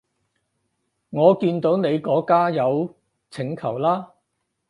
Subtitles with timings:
[1.11, 2.95] 我見到你個加友
[3.29, 4.13] 請求啦